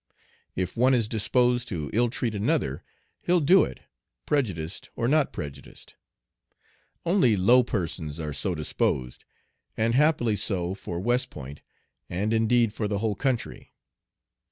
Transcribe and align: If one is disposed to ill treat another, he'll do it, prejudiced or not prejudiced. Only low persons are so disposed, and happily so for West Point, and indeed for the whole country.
If 0.55 0.75
one 0.75 0.95
is 0.95 1.07
disposed 1.07 1.67
to 1.67 1.91
ill 1.93 2.09
treat 2.09 2.33
another, 2.33 2.81
he'll 3.21 3.39
do 3.39 3.63
it, 3.63 3.81
prejudiced 4.25 4.89
or 4.95 5.07
not 5.07 5.31
prejudiced. 5.31 5.93
Only 7.05 7.37
low 7.37 7.61
persons 7.61 8.19
are 8.19 8.33
so 8.33 8.55
disposed, 8.55 9.25
and 9.77 9.93
happily 9.93 10.35
so 10.37 10.73
for 10.73 10.99
West 10.99 11.29
Point, 11.29 11.61
and 12.09 12.33
indeed 12.33 12.73
for 12.73 12.87
the 12.87 12.97
whole 12.97 13.13
country. 13.13 13.75